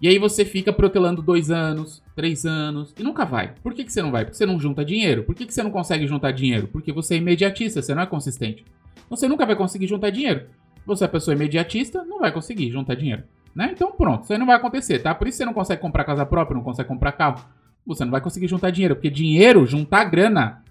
E 0.00 0.06
aí 0.06 0.18
você 0.18 0.44
fica 0.44 0.72
protelando 0.72 1.20
dois 1.20 1.50
anos, 1.50 2.00
três 2.14 2.46
anos, 2.46 2.94
e 2.96 3.02
nunca 3.02 3.24
vai. 3.24 3.52
Por 3.60 3.74
que, 3.74 3.82
que 3.82 3.92
você 3.92 4.00
não 4.00 4.12
vai? 4.12 4.24
Porque 4.24 4.36
você 4.36 4.46
não 4.46 4.58
junta 4.58 4.84
dinheiro. 4.84 5.24
Por 5.24 5.34
que, 5.34 5.44
que 5.44 5.52
você 5.52 5.64
não 5.64 5.70
consegue 5.72 6.06
juntar 6.06 6.30
dinheiro? 6.30 6.68
Porque 6.68 6.92
você 6.92 7.14
é 7.14 7.18
imediatista, 7.18 7.82
você 7.82 7.92
não 7.92 8.04
é 8.04 8.06
consistente. 8.06 8.64
Você 9.10 9.26
nunca 9.26 9.44
vai 9.44 9.56
conseguir 9.56 9.88
juntar 9.88 10.10
dinheiro. 10.10 10.46
Você 10.86 11.04
é 11.04 11.08
pessoa 11.08 11.34
imediatista, 11.34 12.04
não 12.04 12.20
vai 12.20 12.30
conseguir 12.30 12.70
juntar 12.70 12.94
dinheiro. 12.94 13.24
Né? 13.52 13.70
Então 13.72 13.90
pronto, 13.90 14.22
isso 14.22 14.32
aí 14.32 14.38
não 14.38 14.46
vai 14.46 14.54
acontecer, 14.54 15.00
tá? 15.00 15.12
Por 15.12 15.26
isso 15.26 15.38
você 15.38 15.44
não 15.44 15.52
consegue 15.52 15.82
comprar 15.82 16.04
casa 16.04 16.24
própria, 16.24 16.54
não 16.54 16.62
consegue 16.62 16.88
comprar 16.88 17.10
carro 17.10 17.44
você 17.86 18.04
não 18.04 18.12
vai 18.12 18.20
conseguir 18.20 18.48
juntar 18.48 18.70
dinheiro, 18.70 18.94
porque 18.94 19.10
dinheiro, 19.10 19.66
juntar 19.66 20.04
grana, 20.04 20.62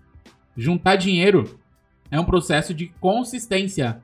juntar 0.55 0.95
dinheiro 0.95 1.59
é 2.11 2.19
um 2.19 2.25
processo 2.25 2.73
de 2.73 2.87
consistência. 2.99 4.01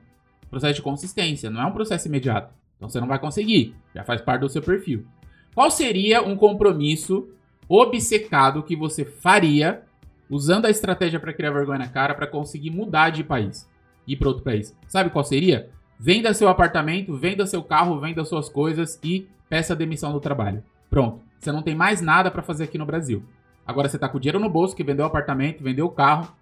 Processo 0.50 0.74
de 0.74 0.82
consistência, 0.82 1.50
não 1.50 1.60
é 1.60 1.66
um 1.66 1.72
processo 1.72 2.08
imediato. 2.08 2.54
Então 2.76 2.88
você 2.88 3.00
não 3.00 3.08
vai 3.08 3.18
conseguir, 3.18 3.74
já 3.94 4.04
faz 4.04 4.20
parte 4.20 4.42
do 4.42 4.48
seu 4.48 4.62
perfil. 4.62 5.06
Qual 5.54 5.70
seria 5.70 6.22
um 6.22 6.36
compromisso 6.36 7.28
obcecado 7.68 8.62
que 8.62 8.76
você 8.76 9.04
faria 9.04 9.82
usando 10.28 10.66
a 10.66 10.70
estratégia 10.70 11.18
para 11.18 11.32
criar 11.32 11.50
vergonha 11.50 11.78
na 11.78 11.88
cara 11.88 12.14
para 12.14 12.26
conseguir 12.26 12.70
mudar 12.70 13.10
de 13.10 13.24
país 13.24 13.68
e 14.06 14.12
ir 14.12 14.16
para 14.16 14.28
outro 14.28 14.44
país? 14.44 14.76
Sabe 14.86 15.10
qual 15.10 15.24
seria? 15.24 15.70
Venda 15.98 16.34
seu 16.34 16.48
apartamento, 16.48 17.16
venda 17.16 17.46
seu 17.46 17.62
carro, 17.62 17.98
venda 17.98 18.24
suas 18.24 18.48
coisas 18.48 19.00
e 19.02 19.26
peça 19.48 19.74
demissão 19.74 20.12
do 20.12 20.20
trabalho. 20.20 20.62
Pronto. 20.90 21.25
Você 21.38 21.52
não 21.52 21.62
tem 21.62 21.74
mais 21.74 22.00
nada 22.00 22.30
para 22.30 22.42
fazer 22.42 22.64
aqui 22.64 22.78
no 22.78 22.86
Brasil. 22.86 23.22
Agora 23.66 23.88
você 23.88 23.98
tá 23.98 24.08
com 24.08 24.16
o 24.16 24.20
dinheiro 24.20 24.38
no 24.38 24.48
bolso, 24.48 24.76
que 24.76 24.84
vendeu 24.84 25.04
o 25.04 25.08
apartamento, 25.08 25.62
vendeu 25.62 25.86
o 25.86 25.90
carro, 25.90 26.32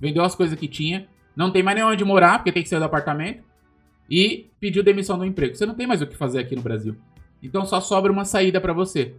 vendeu 0.00 0.24
as 0.24 0.34
coisas 0.34 0.58
que 0.58 0.66
tinha, 0.66 1.06
não 1.36 1.50
tem 1.50 1.62
mais 1.62 1.76
nem 1.76 1.84
onde 1.84 2.04
morar, 2.04 2.38
porque 2.38 2.52
tem 2.52 2.62
que 2.62 2.68
sair 2.68 2.78
do 2.78 2.84
apartamento, 2.84 3.44
e 4.10 4.50
pediu 4.58 4.82
demissão 4.82 5.18
do 5.18 5.24
emprego. 5.24 5.54
Você 5.54 5.66
não 5.66 5.74
tem 5.74 5.86
mais 5.86 6.02
o 6.02 6.06
que 6.06 6.16
fazer 6.16 6.40
aqui 6.40 6.56
no 6.56 6.62
Brasil. 6.62 6.96
Então 7.42 7.64
só 7.64 7.80
sobra 7.80 8.10
uma 8.10 8.24
saída 8.24 8.60
para 8.60 8.72
você. 8.72 9.14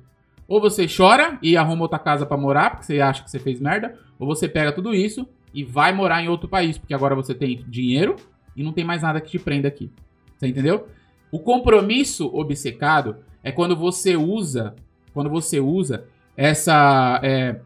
Ou 0.47 0.59
você 0.59 0.85
chora 0.85 1.39
e 1.41 1.55
arruma 1.55 1.83
outra 1.83 1.97
casa 1.97 2.25
para 2.25 2.35
morar, 2.35 2.71
porque 2.71 2.85
você 2.85 2.99
acha 2.99 3.23
que 3.23 3.31
você 3.31 3.39
fez 3.39 3.61
merda, 3.61 3.97
ou 4.19 4.27
você 4.27 4.49
pega 4.49 4.73
tudo 4.73 4.93
isso 4.93 5.25
e 5.53 5.63
vai 5.63 5.93
morar 5.93 6.21
em 6.21 6.27
outro 6.27 6.49
país, 6.49 6.77
porque 6.77 6.93
agora 6.93 7.15
você 7.15 7.33
tem 7.33 7.63
dinheiro 7.67 8.15
e 8.55 8.63
não 8.63 8.73
tem 8.73 8.83
mais 8.83 9.01
nada 9.01 9.21
que 9.21 9.31
te 9.31 9.39
prenda 9.39 9.67
aqui. 9.67 9.89
Você 10.37 10.47
entendeu? 10.47 10.87
O 11.31 11.39
compromisso 11.39 12.27
obcecado 12.35 13.17
é 13.43 13.51
quando 13.51 13.75
você 13.75 14.17
usa 14.17 14.75
quando 15.13 15.29
você 15.29 15.59
usa 15.59 16.05
essa 16.35 17.19
é, 17.23 17.59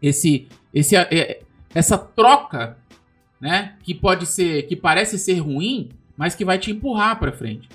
esse 0.00 0.48
esse 0.72 0.96
é, 0.96 1.42
essa 1.74 1.98
troca, 1.98 2.76
né, 3.40 3.76
que 3.82 3.94
pode 3.94 4.26
ser 4.26 4.62
que 4.64 4.76
parece 4.76 5.18
ser 5.18 5.38
ruim, 5.38 5.90
mas 6.16 6.34
que 6.34 6.44
vai 6.44 6.58
te 6.58 6.70
empurrar 6.70 7.18
para 7.18 7.32
frente. 7.32 7.68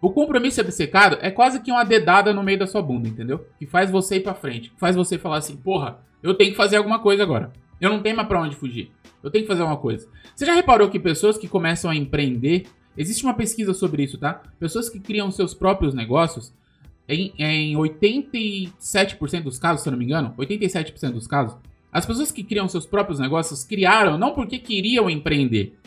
O 0.00 0.10
compromisso 0.10 0.60
obcecado 0.60 1.18
é 1.20 1.30
quase 1.30 1.60
que 1.60 1.72
uma 1.72 1.84
dedada 1.84 2.32
no 2.32 2.42
meio 2.42 2.58
da 2.58 2.66
sua 2.66 2.80
bunda, 2.80 3.08
entendeu? 3.08 3.44
Que 3.58 3.66
faz 3.66 3.90
você 3.90 4.16
ir 4.16 4.20
para 4.20 4.34
frente, 4.34 4.70
que 4.70 4.78
faz 4.78 4.94
você 4.94 5.18
falar 5.18 5.38
assim: 5.38 5.56
"Porra, 5.56 5.98
eu 6.22 6.34
tenho 6.34 6.52
que 6.52 6.56
fazer 6.56 6.76
alguma 6.76 7.00
coisa 7.00 7.22
agora. 7.22 7.52
Eu 7.80 7.90
não 7.90 8.00
tenho 8.00 8.16
mais 8.16 8.28
para 8.28 8.40
onde 8.40 8.54
fugir. 8.54 8.92
Eu 9.22 9.30
tenho 9.30 9.42
que 9.44 9.48
fazer 9.48 9.62
alguma 9.62 9.80
coisa". 9.80 10.08
Você 10.36 10.46
já 10.46 10.54
reparou 10.54 10.88
que 10.88 11.00
pessoas 11.00 11.36
que 11.36 11.48
começam 11.48 11.90
a 11.90 11.96
empreender, 11.96 12.66
existe 12.96 13.24
uma 13.24 13.34
pesquisa 13.34 13.74
sobre 13.74 14.04
isso, 14.04 14.18
tá? 14.18 14.40
Pessoas 14.60 14.88
que 14.88 15.00
criam 15.00 15.32
seus 15.32 15.52
próprios 15.52 15.94
negócios, 15.94 16.54
em, 17.08 17.32
em 17.38 17.74
87% 17.74 19.42
dos 19.42 19.58
casos, 19.58 19.82
se 19.82 19.88
eu 19.88 19.92
não 19.92 19.98
me 19.98 20.04
engano, 20.04 20.34
87% 20.36 21.12
dos 21.12 21.26
casos, 21.26 21.56
as 21.90 22.04
pessoas 22.04 22.30
que 22.30 22.44
criam 22.44 22.68
seus 22.68 22.84
próprios 22.84 23.18
negócios 23.18 23.64
criaram 23.64 24.18
não 24.18 24.34
porque 24.34 24.58
queriam 24.58 25.08
empreender, 25.08 25.78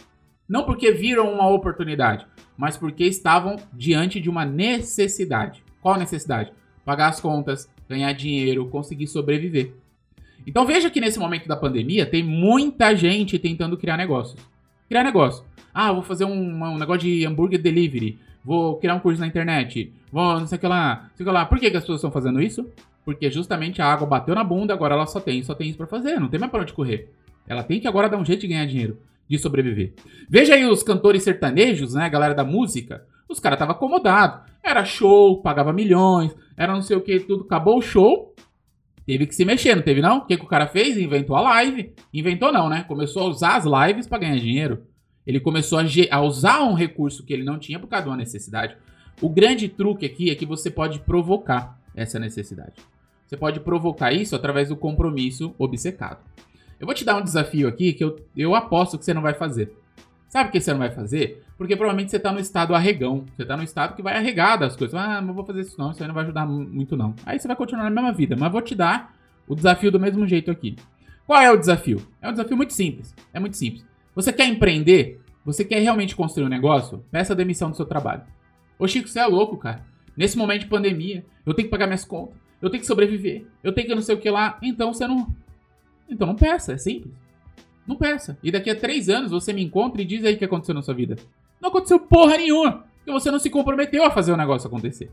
não 0.49 0.63
porque 0.63 0.91
viram 0.91 1.31
uma 1.31 1.47
oportunidade, 1.47 2.25
mas 2.57 2.75
porque 2.75 3.03
estavam 3.03 3.57
diante 3.71 4.19
de 4.19 4.29
uma 4.29 4.43
necessidade. 4.43 5.63
Qual 5.79 5.97
necessidade? 5.97 6.51
Pagar 6.83 7.09
as 7.09 7.19
contas, 7.21 7.69
ganhar 7.87 8.11
dinheiro, 8.13 8.67
conseguir 8.67 9.07
sobreviver. 9.07 9.73
Então 10.45 10.65
veja 10.65 10.89
que 10.89 10.99
nesse 10.99 11.19
momento 11.19 11.47
da 11.47 11.55
pandemia 11.55 12.05
tem 12.05 12.23
muita 12.23 12.95
gente 12.95 13.37
tentando 13.37 13.77
criar 13.77 13.97
negócios. 13.97 14.41
Criar 14.89 15.03
negócio. 15.03 15.45
Ah, 15.73 15.93
vou 15.93 16.01
fazer 16.01 16.25
um, 16.25 16.63
um 16.63 16.77
negócio 16.77 17.01
de 17.01 17.25
hambúrguer 17.25 17.61
delivery 17.61 18.19
vou 18.43 18.77
criar 18.77 18.95
um 18.95 18.99
curso 18.99 19.19
na 19.19 19.27
internet, 19.27 19.93
vou 20.11 20.39
não 20.39 20.47
sei 20.47 20.57
o 20.57 20.61
que 20.61 20.67
lá, 20.67 21.03
não 21.03 21.15
sei 21.15 21.25
o 21.25 21.29
que 21.29 21.33
lá. 21.33 21.45
Por 21.45 21.59
que, 21.59 21.71
que 21.71 21.77
as 21.77 21.83
pessoas 21.83 21.99
estão 21.99 22.11
fazendo 22.11 22.41
isso? 22.41 22.69
Porque 23.03 23.29
justamente 23.31 23.81
a 23.81 23.85
água 23.85 24.07
bateu 24.07 24.35
na 24.35 24.43
bunda, 24.43 24.73
agora 24.73 24.93
ela 24.93 25.05
só 25.05 25.19
tem, 25.19 25.41
só 25.43 25.55
tem 25.55 25.69
isso 25.69 25.77
para 25.77 25.87
fazer, 25.87 26.19
não 26.19 26.27
tem 26.29 26.39
mais 26.39 26.51
para 26.51 26.61
onde 26.61 26.73
correr. 26.73 27.11
Ela 27.47 27.63
tem 27.63 27.79
que 27.79 27.87
agora 27.87 28.09
dar 28.09 28.17
um 28.17 28.25
jeito 28.25 28.41
de 28.41 28.47
ganhar 28.47 28.65
dinheiro, 28.65 28.99
de 29.27 29.37
sobreviver. 29.37 29.93
Veja 30.29 30.53
aí 30.53 30.65
os 30.65 30.83
cantores 30.83 31.23
sertanejos, 31.23 31.93
né, 31.93 32.05
a 32.05 32.09
galera 32.09 32.33
da 32.33 32.43
música. 32.43 33.05
Os 33.27 33.39
caras 33.39 33.57
estavam 33.57 33.75
acomodados. 33.75 34.41
Era 34.63 34.85
show, 34.85 35.41
pagava 35.41 35.73
milhões, 35.73 36.35
era 36.55 36.73
não 36.73 36.81
sei 36.81 36.97
o 36.97 37.01
que, 37.01 37.19
tudo. 37.19 37.43
Acabou 37.43 37.77
o 37.77 37.81
show, 37.81 38.35
teve 39.05 39.25
que 39.25 39.33
se 39.33 39.43
mexer, 39.43 39.75
não 39.75 39.81
teve 39.81 40.01
não? 40.01 40.19
O 40.19 40.25
que, 40.25 40.37
que 40.37 40.43
o 40.43 40.47
cara 40.47 40.67
fez? 40.67 40.97
Inventou 40.97 41.35
a 41.35 41.41
live. 41.41 41.93
Inventou 42.13 42.51
não, 42.51 42.69
né? 42.69 42.85
Começou 42.87 43.23
a 43.23 43.29
usar 43.29 43.55
as 43.55 43.65
lives 43.65 44.07
para 44.07 44.19
ganhar 44.19 44.37
dinheiro. 44.37 44.83
Ele 45.31 45.39
começou 45.39 45.79
a, 45.79 45.83
a, 46.11 46.21
usar 46.21 46.61
um 46.61 46.73
recurso 46.73 47.23
que 47.23 47.31
ele 47.31 47.45
não 47.45 47.57
tinha 47.57 47.79
por 47.79 47.87
causa 47.87 48.03
de 48.03 48.09
uma 48.09 48.17
necessidade. 48.17 48.75
O 49.21 49.29
grande 49.29 49.69
truque 49.69 50.05
aqui 50.05 50.29
é 50.29 50.35
que 50.35 50.45
você 50.45 50.69
pode 50.69 50.99
provocar 50.99 51.79
essa 51.95 52.19
necessidade. 52.19 52.73
Você 53.25 53.37
pode 53.37 53.61
provocar 53.61 54.11
isso 54.11 54.35
através 54.35 54.67
do 54.67 54.75
compromisso 54.75 55.55
obcecado. 55.57 56.19
Eu 56.77 56.85
vou 56.85 56.93
te 56.93 57.05
dar 57.05 57.15
um 57.15 57.23
desafio 57.23 57.69
aqui 57.69 57.93
que 57.93 58.03
eu, 58.03 58.19
eu 58.35 58.53
aposto 58.53 58.97
que 58.97 59.05
você 59.05 59.13
não 59.13 59.21
vai 59.21 59.33
fazer. 59.33 59.73
Sabe 60.27 60.49
o 60.49 60.51
que 60.51 60.59
você 60.59 60.71
não 60.73 60.79
vai 60.79 60.91
fazer? 60.91 61.41
Porque 61.57 61.77
provavelmente 61.77 62.11
você 62.11 62.19
tá 62.19 62.33
no 62.33 62.39
estado 62.39 62.75
arregão. 62.75 63.23
Você 63.37 63.45
tá 63.45 63.55
no 63.55 63.63
estado 63.63 63.95
que 63.95 64.01
vai 64.01 64.17
arregar 64.17 64.57
das 64.57 64.75
coisas. 64.75 64.93
Ah, 64.99 65.21
não 65.21 65.33
vou 65.33 65.45
fazer 65.45 65.61
isso 65.61 65.79
não, 65.79 65.91
isso 65.91 66.01
aí 66.03 66.07
não 66.07 66.15
vai 66.15 66.25
ajudar 66.25 66.45
muito 66.45 66.97
não. 66.97 67.15
Aí 67.25 67.39
você 67.39 67.47
vai 67.47 67.55
continuar 67.55 67.85
na 67.85 67.89
mesma 67.89 68.11
vida. 68.11 68.35
Mas 68.37 68.51
vou 68.51 68.61
te 68.61 68.75
dar 68.75 69.15
o 69.47 69.55
desafio 69.55 69.91
do 69.91 69.99
mesmo 69.99 70.27
jeito 70.27 70.51
aqui. 70.51 70.75
Qual 71.25 71.41
é 71.41 71.49
o 71.49 71.57
desafio? 71.57 72.05
É 72.21 72.27
um 72.27 72.31
desafio 72.31 72.57
muito 72.57 72.73
simples. 72.73 73.15
É 73.33 73.39
muito 73.39 73.55
simples. 73.55 73.90
Você 74.15 74.31
quer 74.33 74.45
empreender? 74.47 75.21
Você 75.45 75.65
quer 75.65 75.79
realmente 75.79 76.15
construir 76.15 76.45
um 76.45 76.49
negócio? 76.49 77.03
Peça 77.11 77.33
a 77.33 77.35
demissão 77.35 77.69
do 77.69 77.75
seu 77.75 77.85
trabalho. 77.85 78.23
Ô 78.77 78.87
Chico, 78.87 79.07
você 79.07 79.19
é 79.19 79.25
louco, 79.25 79.57
cara. 79.57 79.85
Nesse 80.15 80.37
momento 80.37 80.61
de 80.61 80.67
pandemia, 80.67 81.25
eu 81.45 81.53
tenho 81.53 81.67
que 81.67 81.71
pagar 81.71 81.87
minhas 81.87 82.05
contas, 82.05 82.35
eu 82.61 82.69
tenho 82.69 82.81
que 82.81 82.87
sobreviver, 82.87 83.45
eu 83.63 83.71
tenho 83.73 83.87
que 83.87 83.95
não 83.95 84.01
sei 84.01 84.15
o 84.15 84.19
que 84.19 84.29
lá. 84.29 84.57
Então 84.61 84.93
você 84.93 85.07
não. 85.07 85.33
Então 86.09 86.27
não 86.27 86.35
peça, 86.35 86.73
é 86.73 86.77
simples. 86.77 87.13
Não 87.87 87.95
peça. 87.95 88.37
E 88.43 88.51
daqui 88.51 88.69
a 88.69 88.75
três 88.75 89.09
anos 89.09 89.31
você 89.31 89.51
me 89.53 89.63
encontra 89.63 90.01
e 90.01 90.05
diz 90.05 90.23
aí 90.23 90.35
o 90.35 90.37
que 90.37 90.45
aconteceu 90.45 90.75
na 90.75 90.81
sua 90.81 90.93
vida. 90.93 91.15
Não 91.59 91.69
aconteceu 91.69 91.99
porra 91.99 92.37
nenhuma. 92.37 92.85
Porque 92.97 93.11
você 93.11 93.31
não 93.31 93.39
se 93.39 93.49
comprometeu 93.49 94.03
a 94.03 94.11
fazer 94.11 94.31
o 94.31 94.37
negócio 94.37 94.67
acontecer. 94.67 95.09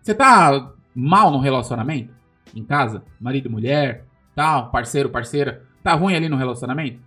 Você 0.00 0.14
tá 0.14 0.72
mal 0.94 1.30
no 1.30 1.38
relacionamento? 1.38 2.14
Em 2.54 2.64
casa? 2.64 3.02
Marido 3.20 3.50
mulher? 3.50 4.04
Tal, 4.34 4.70
parceiro, 4.70 5.10
parceira? 5.10 5.64
Tá 5.82 5.94
ruim 5.94 6.14
ali 6.14 6.28
no 6.28 6.36
relacionamento? 6.36 7.00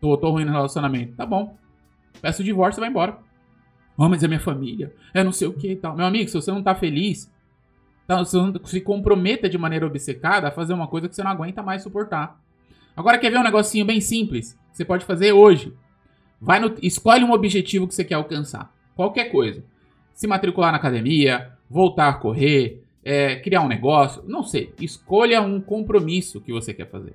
Tô, 0.00 0.16
tô 0.16 0.30
ruim 0.30 0.44
no 0.44 0.52
relacionamento. 0.52 1.14
Tá 1.16 1.26
bom. 1.26 1.56
Peço 2.20 2.42
o 2.42 2.44
divórcio 2.44 2.80
e 2.80 2.82
vai 2.82 2.90
embora. 2.90 3.18
Oh, 3.96 4.08
mas 4.08 4.22
é 4.22 4.28
minha 4.28 4.40
família. 4.40 4.94
É 5.12 5.24
não 5.24 5.32
sei 5.32 5.48
o 5.48 5.52
que 5.52 5.72
e 5.72 5.76
tal. 5.76 5.96
Meu 5.96 6.06
amigo, 6.06 6.28
se 6.28 6.34
você 6.34 6.52
não 6.52 6.62
tá 6.62 6.74
feliz, 6.74 7.32
tá, 8.06 8.18
você 8.18 8.36
não 8.36 8.54
se 8.64 8.80
comprometa 8.80 9.48
de 9.48 9.58
maneira 9.58 9.86
obcecada 9.86 10.48
a 10.48 10.52
fazer 10.52 10.72
uma 10.72 10.86
coisa 10.86 11.08
que 11.08 11.16
você 11.16 11.22
não 11.22 11.30
aguenta 11.30 11.62
mais 11.62 11.82
suportar. 11.82 12.40
Agora 12.96 13.18
quer 13.18 13.30
ver 13.30 13.38
um 13.38 13.44
negocinho 13.44 13.84
bem 13.84 14.00
simples? 14.00 14.58
Você 14.72 14.84
pode 14.84 15.04
fazer 15.04 15.32
hoje. 15.32 15.72
Vai 16.40 16.60
no, 16.60 16.74
escolhe 16.80 17.24
um 17.24 17.32
objetivo 17.32 17.88
que 17.88 17.94
você 17.94 18.04
quer 18.04 18.14
alcançar. 18.14 18.72
Qualquer 18.94 19.30
coisa. 19.30 19.64
Se 20.14 20.26
matricular 20.26 20.70
na 20.70 20.78
academia, 20.78 21.52
voltar 21.68 22.08
a 22.08 22.14
correr, 22.14 22.82
é, 23.04 23.36
criar 23.36 23.62
um 23.62 23.68
negócio, 23.68 24.22
não 24.26 24.42
sei. 24.42 24.72
Escolha 24.80 25.40
um 25.40 25.60
compromisso 25.60 26.40
que 26.40 26.52
você 26.52 26.72
quer 26.72 26.88
fazer. 26.88 27.14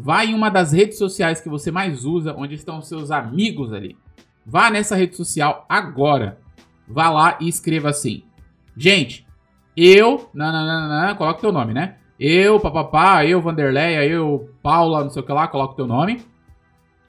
Vá 0.00 0.24
em 0.24 0.32
uma 0.32 0.48
das 0.48 0.70
redes 0.70 0.96
sociais 0.96 1.40
que 1.40 1.48
você 1.48 1.72
mais 1.72 2.04
usa, 2.04 2.32
onde 2.38 2.54
estão 2.54 2.80
seus 2.80 3.10
amigos 3.10 3.72
ali. 3.72 3.96
Vá 4.46 4.70
nessa 4.70 4.94
rede 4.94 5.16
social 5.16 5.66
agora. 5.68 6.38
Vá 6.86 7.10
lá 7.10 7.36
e 7.40 7.48
escreva 7.48 7.88
assim. 7.88 8.22
Gente, 8.76 9.26
eu. 9.76 10.30
Nananana, 10.32 11.16
coloca 11.16 11.40
teu 11.40 11.50
nome, 11.50 11.74
né? 11.74 11.96
Eu, 12.18 12.60
papapá, 12.60 13.26
eu, 13.26 13.42
Vanderleia, 13.42 14.06
eu, 14.06 14.54
Paula, 14.62 15.02
não 15.02 15.10
sei 15.10 15.20
o 15.20 15.26
que 15.26 15.32
lá, 15.32 15.48
coloca 15.48 15.74
teu 15.74 15.88
nome. 15.88 16.22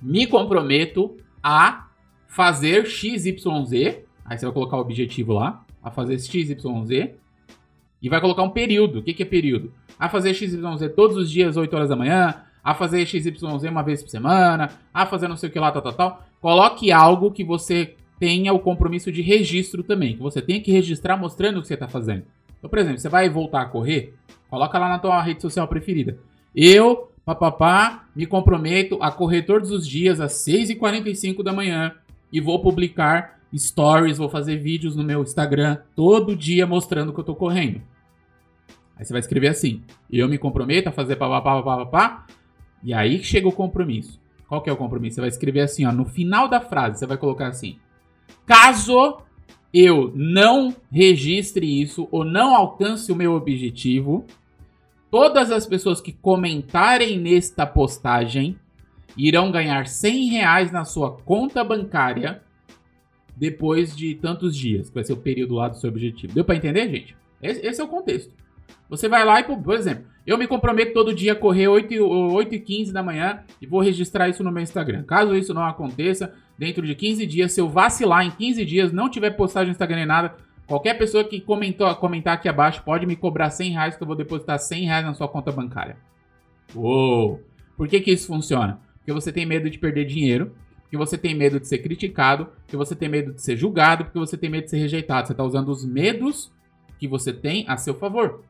Me 0.02 0.26
comprometo 0.26 1.16
a 1.44 1.90
fazer 2.28 2.88
XYZ. 2.88 4.02
Aí 4.26 4.36
você 4.36 4.46
vai 4.46 4.54
colocar 4.54 4.78
o 4.78 4.82
objetivo 4.82 5.34
lá. 5.34 5.64
A 5.84 5.92
fazer 5.92 6.18
XYZ. 6.18 6.58
E 8.02 8.10
vai 8.10 8.20
colocar 8.20 8.42
um 8.42 8.50
período. 8.50 8.98
O 8.98 9.04
que, 9.04 9.14
que 9.14 9.22
é 9.22 9.28
período? 9.28 9.72
A 10.00 10.10
fazer 10.10 10.34
XYZ 10.34 10.92
todos 10.96 11.18
os 11.18 11.30
dias, 11.30 11.56
8 11.56 11.76
horas 11.76 11.90
da 11.90 11.96
manhã. 11.96 12.49
A 12.64 12.74
fazer 12.74 13.06
XYZ 13.06 13.42
uma 13.70 13.82
vez 13.84 14.04
por 14.04 14.10
semana. 14.10 14.70
A 14.94 15.06
fazer 15.06 15.28
não 15.28 15.38
sei 15.38 15.50
o 15.50 15.52
que 15.52 15.60
lá, 15.60 15.72
tal, 15.72 15.82
tal, 15.82 15.94
tal. 15.94 16.24
Coloque 16.42 16.92
algo 16.92 17.32
que 17.32 17.44
você 17.44 17.96
tenha 18.20 18.54
o 18.54 18.60
compromisso 18.60 19.12
de 19.12 19.22
registro 19.22 19.82
também, 19.82 20.16
que 20.16 20.22
você 20.22 20.42
tenha 20.42 20.62
que 20.62 20.72
registrar 20.72 21.16
mostrando 21.16 21.58
o 21.58 21.62
que 21.62 21.68
você 21.68 21.76
está 21.76 21.88
fazendo. 21.88 22.24
Então, 22.58 22.70
por 22.70 22.78
exemplo, 22.78 23.00
você 23.00 23.08
vai 23.08 23.30
voltar 23.30 23.62
a 23.62 23.66
correr, 23.66 24.14
coloca 24.50 24.78
lá 24.78 24.90
na 24.90 25.00
tua 25.00 25.22
rede 25.22 25.42
social 25.42 25.68
preferida. 25.68 26.18
Eu, 26.54 27.10
papapá, 27.26 28.06
me 28.14 28.26
comprometo 28.26 28.98
a 29.02 29.12
correr 29.12 29.44
todos 29.44 29.72
os 29.72 29.88
dias 29.88 30.20
às 30.20 30.34
6h45 30.46 31.42
da 31.42 31.54
manhã 31.54 31.94
e 32.32 32.42
vou 32.42 32.62
publicar 32.62 33.40
stories, 33.56 34.18
vou 34.18 34.30
fazer 34.30 34.58
vídeos 34.58 34.96
no 34.96 35.04
meu 35.04 35.22
Instagram 35.22 35.78
todo 35.96 36.36
dia 36.36 36.68
mostrando 36.68 37.14
que 37.14 37.20
eu 37.20 37.24
tô 37.24 37.34
correndo. 37.34 37.82
Aí 38.98 39.06
você 39.06 39.14
vai 39.14 39.22
escrever 39.22 39.48
assim: 39.48 39.82
eu 40.12 40.28
me 40.28 40.38
comprometo 40.38 40.90
a 40.90 40.92
fazer 40.92 41.16
papapá, 41.16 41.64
papapá, 41.64 42.26
e 42.84 42.94
aí 42.94 43.24
chega 43.24 43.48
o 43.48 43.52
compromisso. 43.52 44.20
Qual 44.48 44.62
que 44.62 44.70
é 44.70 44.74
o 44.74 44.78
compromisso? 44.78 45.16
Você 45.16 45.22
vai 45.22 45.30
escrever 45.30 45.62
assim, 45.62 45.86
ó, 45.86 45.92
no 45.92 46.06
final 46.06 46.48
da 46.48 46.60
frase, 46.60 47.00
você 47.00 47.06
vai 47.06 47.18
colocar 47.18 47.48
assim: 47.48 47.78
caso 48.46 49.22
eu 49.74 50.12
não 50.16 50.76
registre 50.92 51.82
isso 51.82 52.08
ou 52.12 52.26
não 52.26 52.56
alcance 52.56 53.12
o 53.12 53.16
meu 53.16 53.34
objetivo, 53.34 54.26
todas 55.12 55.52
as 55.52 55.68
pessoas 55.68 56.02
que 56.02 56.12
comentarem 56.12 57.20
nesta 57.20 57.66
postagem 57.66 58.58
irão 59.16 59.52
ganhar 59.52 59.88
100 59.88 60.30
reais 60.30 60.72
na 60.72 60.86
sua 60.86 61.12
conta 61.12 61.64
bancária 61.64 62.42
depois 63.36 63.96
de 63.96 64.16
tantos 64.16 64.56
dias, 64.56 64.90
que 64.90 64.96
vai 64.96 65.04
ser 65.04 65.14
o 65.14 65.18
período 65.18 65.56
lá 65.56 65.70
do 65.70 65.78
seu 65.78 65.90
objetivo. 65.90 66.34
Deu 66.34 66.44
para 66.44 66.56
entender, 66.56 66.90
gente? 66.90 67.16
Esse, 67.42 67.66
esse, 67.66 67.80
é 67.80 67.84
o 67.84 67.88
contexto. 67.88 68.34
Você 68.90 69.08
vai 69.08 69.24
lá 69.24 69.40
e, 69.40 69.44
por 69.44 69.76
exemplo, 69.76 70.06
eu 70.30 70.38
me 70.38 70.46
comprometo 70.46 70.94
todo 70.94 71.12
dia 71.12 71.34
a 71.34 71.36
correr 71.36 71.68
8, 71.68 71.96
8 72.04 72.54
e 72.54 72.60
15 72.60 72.94
da 72.94 73.02
manhã 73.02 73.40
e 73.60 73.66
vou 73.66 73.82
registrar 73.82 74.30
isso 74.30 74.44
no 74.44 74.52
meu 74.52 74.62
Instagram. 74.62 75.02
Caso 75.02 75.36
isso 75.36 75.56
não 75.56 75.66
aconteça, 75.66 76.36
dentro 76.56 76.86
de 76.86 76.94
15 76.94 77.26
dias, 77.26 77.52
se 77.52 77.60
eu 77.60 77.68
vacilar 77.68 78.24
em 78.24 78.30
15 78.30 78.64
dias, 78.64 78.92
não 78.92 79.10
tiver 79.10 79.32
postagem 79.32 79.70
no 79.70 79.72
Instagram 79.72 79.98
nem 79.98 80.06
nada, 80.06 80.36
qualquer 80.68 81.00
pessoa 81.00 81.24
que 81.24 81.42
comentou, 81.42 81.94
comentar 81.96 82.36
aqui 82.36 82.48
abaixo 82.48 82.84
pode 82.84 83.08
me 83.08 83.16
cobrar 83.16 83.50
100 83.50 83.72
reais 83.72 83.96
que 83.96 84.04
eu 84.04 84.06
vou 84.06 84.16
depositar 84.16 84.60
100 84.60 84.86
reais 84.86 85.04
na 85.04 85.16
sua 85.16 85.28
conta 85.28 85.52
bancária. 85.52 85.98
Uou! 86.76 87.42
Por 87.76 87.88
que, 87.88 88.00
que 88.00 88.12
isso 88.12 88.28
funciona? 88.28 88.80
Porque 88.98 89.12
você 89.12 89.32
tem 89.32 89.48
medo 89.48 89.68
de 89.68 89.80
perder 89.80 90.06
dinheiro, 90.06 90.56
porque 90.84 90.96
você 90.96 91.18
tem 91.18 91.34
medo 91.34 91.60
de 91.60 91.68
ser 91.68 91.80
criticado, 91.80 92.46
porque 92.64 92.78
você 92.78 92.96
tem 92.96 93.10
medo 93.10 93.34
de 93.34 93.42
ser 93.42 93.58
julgado, 93.58 94.06
porque 94.06 94.20
você 94.20 94.38
tem 94.38 94.48
medo 94.48 94.66
de 94.66 94.70
ser 94.70 94.78
rejeitado. 94.78 95.26
Você 95.26 95.34
está 95.34 95.44
usando 95.44 95.70
os 95.70 95.84
medos 95.84 96.52
que 97.00 97.08
você 97.08 97.34
tem 97.34 97.66
a 97.68 97.78
seu 97.78 97.96
favor. 97.96 98.44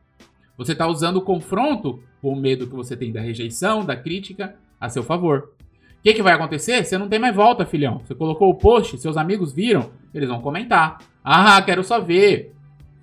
Você 0.60 0.72
está 0.72 0.86
usando 0.86 1.16
o 1.16 1.22
confronto 1.22 2.02
com 2.20 2.34
o 2.34 2.36
medo 2.36 2.66
que 2.66 2.76
você 2.76 2.94
tem 2.94 3.10
da 3.10 3.22
rejeição, 3.22 3.82
da 3.82 3.96
crítica, 3.96 4.56
a 4.78 4.90
seu 4.90 5.02
favor. 5.02 5.54
O 5.98 6.02
que, 6.02 6.12
que 6.12 6.22
vai 6.22 6.34
acontecer? 6.34 6.84
Você 6.84 6.98
não 6.98 7.08
tem 7.08 7.18
mais 7.18 7.34
volta, 7.34 7.64
filhão. 7.64 8.02
Você 8.04 8.14
colocou 8.14 8.50
o 8.50 8.54
post, 8.54 8.98
seus 8.98 9.16
amigos 9.16 9.54
viram, 9.54 9.90
eles 10.12 10.28
vão 10.28 10.42
comentar. 10.42 10.98
Ah, 11.24 11.62
quero 11.62 11.82
só 11.82 11.98
ver. 11.98 12.52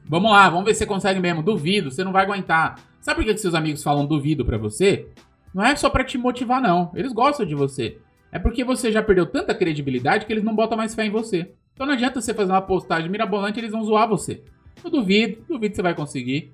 Vamos 0.06 0.30
lá, 0.30 0.48
vamos 0.52 0.66
ver 0.66 0.76
se 0.76 0.82
você 0.82 0.86
consegue 0.86 1.20
mesmo. 1.20 1.42
Duvido, 1.42 1.90
você 1.90 2.04
não 2.04 2.12
vai 2.12 2.26
aguentar. 2.26 2.80
Sabe 3.02 3.22
por 3.22 3.26
que, 3.26 3.34
que 3.34 3.40
seus 3.40 3.56
amigos 3.56 3.82
falam 3.82 4.06
duvido 4.06 4.46
para 4.46 4.60
você? 4.60 5.08
Não 5.52 5.66
é 5.66 5.76
só 5.76 5.90
para 5.90 6.04
te 6.04 6.16
motivar, 6.16 6.62
não. 6.62 6.92
Eles 6.94 7.12
gostam 7.12 7.44
de 7.44 7.56
você. 7.56 7.98
É 8.32 8.38
porque 8.38 8.64
você 8.64 8.92
já 8.92 9.02
perdeu 9.02 9.26
tanta 9.26 9.56
credibilidade 9.56 10.28
que 10.28 10.32
eles 10.32 10.44
não 10.44 10.56
botam 10.56 10.78
mais 10.78 10.94
fé 10.94 11.08
em 11.08 11.10
você. 11.10 11.52
Então 11.74 11.88
não 11.88 11.96
adianta 11.96 12.22
você 12.22 12.36
fazer 12.36 12.52
uma 12.52 12.62
postagem 12.62 13.10
mirabolante, 13.10 13.60
eles 13.60 13.72
vão 13.72 13.84
zoar 13.84 14.08
você. 14.08 14.44
Eu 14.84 14.92
duvido, 14.92 15.42
duvido 15.50 15.72
que 15.72 15.76
você 15.76 15.82
vai 15.82 15.96
conseguir. 15.96 16.54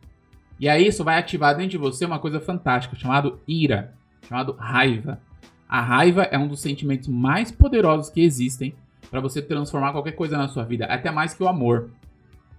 E 0.63 0.69
aí 0.69 0.87
isso 0.87 1.03
vai 1.03 1.19
ativar 1.19 1.53
dentro 1.57 1.71
de 1.71 1.77
você 1.77 2.05
uma 2.05 2.19
coisa 2.19 2.39
fantástica, 2.39 2.95
chamado 2.95 3.37
ira, 3.45 3.93
chamado 4.29 4.53
raiva. 4.53 5.19
A 5.67 5.81
raiva 5.81 6.23
é 6.23 6.37
um 6.37 6.47
dos 6.47 6.61
sentimentos 6.61 7.09
mais 7.09 7.51
poderosos 7.51 8.09
que 8.09 8.21
existem 8.21 8.73
para 9.11 9.19
você 9.19 9.41
transformar 9.41 9.91
qualquer 9.91 10.13
coisa 10.13 10.37
na 10.37 10.47
sua 10.47 10.63
vida, 10.63 10.85
até 10.85 11.11
mais 11.11 11.33
que 11.33 11.43
o 11.43 11.49
amor. 11.49 11.89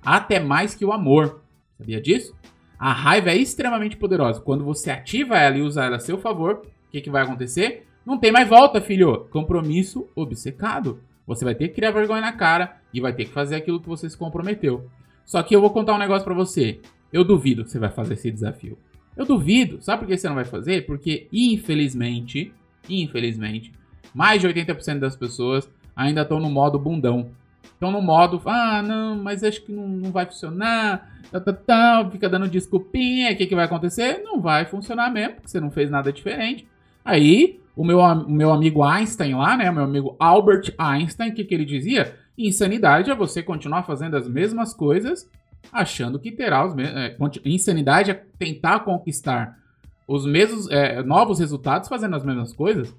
Até 0.05 0.39
mais 0.39 0.75
que 0.75 0.85
o 0.85 0.93
amor. 0.93 1.41
Sabia 1.79 1.99
disso? 1.99 2.37
A 2.79 2.93
raiva 2.93 3.31
é 3.31 3.39
extremamente 3.39 3.97
poderosa. 3.97 4.39
Quando 4.39 4.67
você 4.67 4.91
ativa 4.91 5.39
ela 5.39 5.57
e 5.57 5.63
usa 5.63 5.83
ela 5.83 5.97
a 5.97 5.99
seu 5.99 6.19
favor, 6.19 6.57
o 6.57 6.91
que, 6.91 7.01
que 7.01 7.11
vai 7.11 7.23
acontecer? 7.23 7.87
Não 8.05 8.19
tem 8.19 8.31
mais 8.31 8.47
volta, 8.47 8.83
filho. 8.83 9.27
Compromisso 9.31 10.07
obcecado. 10.15 11.01
Você 11.27 11.43
vai 11.43 11.55
ter 11.55 11.69
que 11.69 11.77
criar 11.77 11.91
vergonha 11.91 12.21
na 12.21 12.33
cara 12.33 12.77
e 12.93 13.01
vai 13.01 13.15
ter 13.15 13.25
que 13.25 13.33
fazer 13.33 13.57
aquilo 13.57 13.81
que 13.81 13.89
você 13.89 14.11
se 14.11 14.19
comprometeu. 14.19 14.91
Só 15.25 15.43
que 15.43 15.57
eu 15.57 15.61
vou 15.63 15.71
contar 15.71 15.95
um 15.95 15.99
negócio 15.99 16.23
para 16.27 16.35
você. 16.35 16.83
Eu 17.15 17.23
duvido 17.23 17.63
que 17.63 17.71
você 17.71 17.79
vai 17.79 17.91
fazer 17.91 18.15
esse 18.15 18.29
desafio. 18.29 18.77
Eu 19.17 19.25
duvido. 19.25 19.81
Sabe 19.81 20.01
por 20.01 20.09
que 20.09 20.19
você 20.19 20.27
não 20.27 20.35
vai 20.35 20.45
fazer? 20.45 20.85
Porque, 20.85 21.29
infelizmente, 21.33 22.53
infelizmente, 22.91 23.73
mais 24.13 24.41
de 24.41 24.49
80% 24.49 24.99
das 24.99 25.15
pessoas 25.15 25.71
ainda 25.95 26.23
estão 26.23 26.41
no 26.41 26.51
modo 26.51 26.77
bundão. 26.77 27.31
Estão 27.63 27.93
no 27.93 28.03
modo, 28.03 28.43
ah, 28.47 28.83
não, 28.83 29.15
mas 29.15 29.45
acho 29.45 29.63
que 29.63 29.71
não, 29.71 29.87
não 29.87 30.11
vai 30.11 30.27
funcionar, 30.27 31.09
tá, 31.31 31.39
tá, 31.39 31.53
tá, 31.53 32.09
fica 32.11 32.29
dando 32.29 32.49
desculpinha, 32.49 33.31
o 33.31 33.37
que, 33.37 33.47
que 33.47 33.55
vai 33.55 33.67
acontecer? 33.67 34.21
Não 34.25 34.41
vai 34.41 34.65
funcionar 34.65 35.09
mesmo, 35.09 35.35
porque 35.35 35.49
você 35.49 35.61
não 35.61 35.71
fez 35.71 35.89
nada 35.89 36.13
diferente. 36.13 36.67
Aí, 37.05 37.61
o 37.77 37.85
meu, 37.85 38.01
o 38.01 38.31
meu 38.31 38.53
amigo 38.53 38.83
Einstein 38.83 39.35
lá, 39.35 39.57
né, 39.57 39.71
o 39.71 39.75
meu 39.75 39.85
amigo 39.85 40.17
Albert 40.19 40.75
Einstein, 40.77 41.31
o 41.31 41.35
que, 41.35 41.45
que 41.45 41.55
ele 41.55 41.65
dizia? 41.65 42.17
Insanidade 42.37 43.09
é 43.09 43.15
você 43.15 43.41
continuar 43.41 43.85
fazendo 43.85 44.17
as 44.17 44.29
mesmas 44.29 44.75
coisas 44.75 45.31
achando 45.73 46.19
que 46.19 46.33
terá 46.33 46.67
os 46.67 46.75
mesmos. 46.75 46.97
É, 46.97 47.17
insanidade 47.45 48.11
é 48.11 48.25
tentar 48.39 48.81
conquistar 48.81 49.59
os 50.07 50.27
mesmos 50.27 50.69
é, 50.71 51.03
novos 51.03 51.39
resultados 51.39 51.89
fazendo 51.89 52.17
as 52.17 52.25
mesmas 52.25 52.53
coisas. 52.53 52.95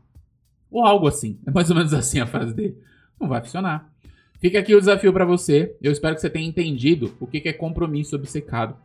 Ou 0.71 0.85
algo 0.85 1.07
assim. 1.07 1.39
É 1.45 1.51
mais 1.51 1.69
ou 1.69 1.75
menos 1.75 1.93
assim 1.93 2.19
a 2.19 2.25
frase 2.25 2.53
dele. 2.53 2.77
Não 3.19 3.27
vai 3.27 3.41
funcionar. 3.41 3.89
Fica 4.39 4.59
aqui 4.59 4.75
o 4.75 4.79
desafio 4.79 5.13
para 5.13 5.25
você. 5.25 5.75
Eu 5.81 5.91
espero 5.91 6.15
que 6.15 6.21
você 6.21 6.29
tenha 6.29 6.47
entendido 6.47 7.15
o 7.19 7.27
que 7.27 7.47
é 7.47 7.53
compromisso 7.53 8.15
obcecado. 8.15 8.75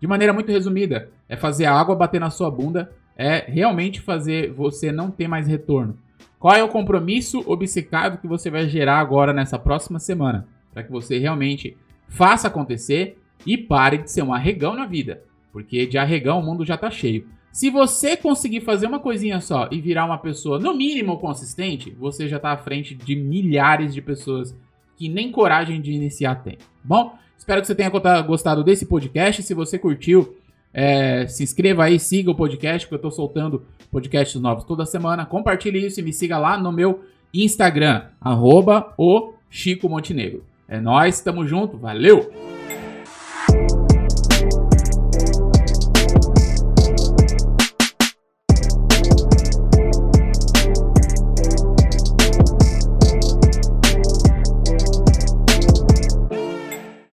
De 0.00 0.06
maneira 0.06 0.32
muito 0.32 0.50
resumida, 0.50 1.10
é 1.28 1.36
fazer 1.36 1.66
a 1.66 1.74
água 1.74 1.94
bater 1.94 2.18
na 2.18 2.30
sua 2.30 2.50
bunda, 2.50 2.90
é 3.16 3.44
realmente 3.46 4.00
fazer 4.00 4.50
você 4.50 4.90
não 4.90 5.10
ter 5.10 5.28
mais 5.28 5.46
retorno. 5.46 5.98
Qual 6.38 6.54
é 6.54 6.64
o 6.64 6.68
compromisso 6.68 7.44
obcecado 7.46 8.16
que 8.16 8.26
você 8.26 8.50
vai 8.50 8.66
gerar 8.66 8.98
agora 8.98 9.30
nessa 9.30 9.58
próxima 9.58 9.98
semana? 9.98 10.48
Para 10.72 10.82
que 10.82 10.90
você 10.90 11.18
realmente 11.18 11.76
faça 12.08 12.48
acontecer 12.48 13.19
e 13.46 13.56
pare 13.56 13.98
de 13.98 14.10
ser 14.10 14.22
um 14.22 14.32
arregão 14.32 14.74
na 14.74 14.86
vida. 14.86 15.22
Porque 15.52 15.86
de 15.86 15.98
arregão 15.98 16.40
o 16.40 16.42
mundo 16.42 16.64
já 16.64 16.76
tá 16.76 16.90
cheio. 16.90 17.26
Se 17.52 17.68
você 17.68 18.16
conseguir 18.16 18.60
fazer 18.60 18.86
uma 18.86 19.00
coisinha 19.00 19.40
só 19.40 19.68
e 19.72 19.80
virar 19.80 20.06
uma 20.06 20.18
pessoa, 20.18 20.58
no 20.58 20.72
mínimo, 20.72 21.18
consistente, 21.18 21.90
você 21.90 22.28
já 22.28 22.38
tá 22.38 22.52
à 22.52 22.56
frente 22.56 22.94
de 22.94 23.16
milhares 23.16 23.92
de 23.92 24.00
pessoas 24.00 24.54
que 24.96 25.08
nem 25.08 25.32
coragem 25.32 25.80
de 25.80 25.92
iniciar 25.92 26.36
tem. 26.36 26.58
Bom, 26.84 27.14
espero 27.36 27.60
que 27.60 27.66
você 27.66 27.74
tenha 27.74 27.90
gostado 28.22 28.62
desse 28.62 28.86
podcast. 28.86 29.42
Se 29.42 29.52
você 29.52 29.78
curtiu, 29.78 30.36
é, 30.72 31.26
se 31.26 31.42
inscreva 31.42 31.84
aí, 31.84 31.98
siga 31.98 32.30
o 32.30 32.34
podcast, 32.34 32.86
porque 32.86 32.94
eu 33.04 33.10
tô 33.10 33.10
soltando 33.10 33.64
podcasts 33.90 34.40
novos 34.40 34.64
toda 34.64 34.86
semana. 34.86 35.26
Compartilhe 35.26 35.84
isso 35.84 35.98
e 35.98 36.02
me 36.02 36.12
siga 36.12 36.38
lá 36.38 36.56
no 36.56 36.70
meu 36.70 37.02
Instagram, 37.34 38.04
arroba 38.20 38.92
o 38.96 39.32
Chico 39.48 39.88
Montenegro. 39.88 40.44
É 40.68 40.80
nóis, 40.80 41.20
tamo 41.20 41.46
junto, 41.46 41.76
valeu! 41.76 42.59